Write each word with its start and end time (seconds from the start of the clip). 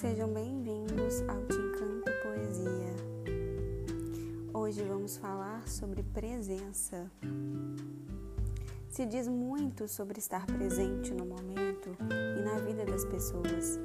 Sejam 0.00 0.32
bem-vindos 0.32 1.22
ao 1.22 1.44
Te 1.46 1.56
Encanto 1.56 2.12
Poesia. 2.22 2.94
Hoje 4.54 4.80
vamos 4.84 5.16
falar 5.16 5.66
sobre 5.66 6.04
presença. 6.04 7.10
Se 8.88 9.04
diz 9.04 9.26
muito 9.26 9.88
sobre 9.88 10.20
estar 10.20 10.46
presente 10.46 11.12
no 11.12 11.26
momento 11.26 11.96
e 12.36 12.42
na 12.44 12.60
vida 12.60 12.84
das 12.84 13.04
pessoas, 13.06 13.76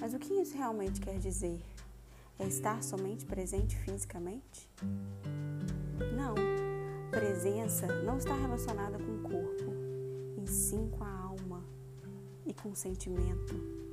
mas 0.00 0.14
o 0.14 0.18
que 0.20 0.32
isso 0.32 0.56
realmente 0.56 1.00
quer 1.00 1.18
dizer? 1.18 1.60
É 2.38 2.46
estar 2.46 2.80
somente 2.84 3.26
presente 3.26 3.76
fisicamente? 3.78 4.70
Não, 6.16 6.36
presença 7.10 7.88
não 8.04 8.18
está 8.18 8.36
relacionada 8.36 8.96
com 8.96 9.12
o 9.12 9.22
corpo, 9.22 9.72
e 10.40 10.46
sim 10.48 10.88
com 10.88 11.02
a 11.02 11.10
alma 11.10 11.64
e 12.46 12.54
com 12.54 12.68
o 12.68 12.76
sentimento 12.76 13.87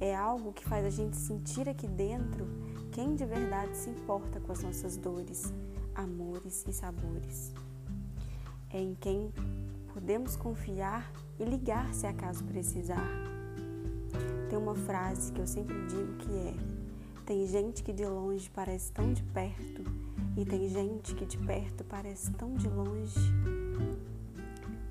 é 0.00 0.14
algo 0.14 0.52
que 0.52 0.64
faz 0.64 0.84
a 0.84 0.90
gente 0.90 1.16
sentir 1.16 1.68
aqui 1.68 1.88
dentro 1.88 2.46
quem 2.92 3.14
de 3.14 3.24
verdade 3.24 3.76
se 3.76 3.88
importa 3.88 4.40
com 4.40 4.52
as 4.52 4.62
nossas 4.62 4.96
dores, 4.96 5.52
amores 5.94 6.64
e 6.68 6.72
sabores. 6.72 7.52
É 8.70 8.80
em 8.80 8.94
quem 8.94 9.32
podemos 9.94 10.36
confiar 10.36 11.10
e 11.38 11.44
ligar 11.44 11.94
se 11.94 12.06
acaso 12.06 12.44
precisar. 12.44 13.08
Tem 14.50 14.58
uma 14.58 14.74
frase 14.74 15.32
que 15.32 15.40
eu 15.40 15.46
sempre 15.46 15.74
digo 15.86 16.16
que 16.18 16.32
é: 16.32 16.54
tem 17.24 17.46
gente 17.46 17.82
que 17.82 17.92
de 17.92 18.04
longe 18.04 18.50
parece 18.50 18.92
tão 18.92 19.12
de 19.12 19.22
perto 19.22 19.82
e 20.36 20.44
tem 20.44 20.68
gente 20.68 21.14
que 21.14 21.24
de 21.24 21.38
perto 21.38 21.84
parece 21.84 22.30
tão 22.32 22.52
de 22.54 22.68
longe. 22.68 23.18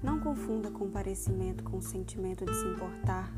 Não 0.02 0.20
confunda 0.20 0.72
comparecimento 0.72 1.64
com 1.64 1.78
o 1.78 1.82
sentimento 1.82 2.44
de 2.44 2.56
se 2.56 2.66
importar. 2.66 3.32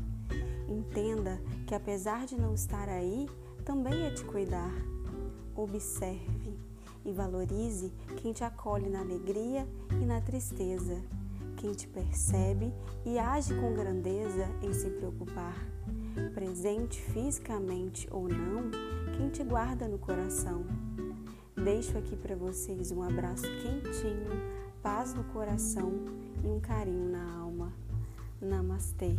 Entenda 0.68 1.40
que 1.66 1.74
apesar 1.74 2.26
de 2.26 2.38
não 2.38 2.54
estar 2.54 2.88
aí, 2.88 3.28
também 3.64 4.06
é 4.06 4.10
te 4.10 4.24
cuidar. 4.24 4.72
Observe 5.56 6.58
e 7.04 7.12
valorize 7.12 7.92
quem 8.18 8.32
te 8.32 8.44
acolhe 8.44 8.88
na 8.88 9.00
alegria 9.00 9.66
e 9.90 10.04
na 10.04 10.20
tristeza, 10.20 11.02
quem 11.56 11.72
te 11.72 11.88
percebe 11.88 12.72
e 13.04 13.18
age 13.18 13.54
com 13.54 13.72
grandeza 13.74 14.46
em 14.62 14.72
se 14.72 14.90
preocupar. 14.90 15.56
Presente 16.34 17.00
fisicamente 17.00 18.06
ou 18.10 18.28
não, 18.28 18.70
quem 19.16 19.30
te 19.30 19.42
guarda 19.42 19.88
no 19.88 19.98
coração. 19.98 20.64
Deixo 21.56 21.96
aqui 21.96 22.16
para 22.16 22.36
vocês 22.36 22.92
um 22.92 23.02
abraço 23.02 23.42
quentinho, 23.42 24.30
paz 24.82 25.14
no 25.14 25.24
coração 25.24 25.92
e 26.44 26.46
um 26.46 26.60
carinho 26.60 27.10
na 27.10 27.36
alma. 27.36 27.72
Namastê. 28.40 29.16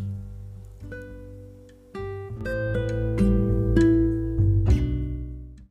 Thank 2.42 3.22
you 3.22 3.49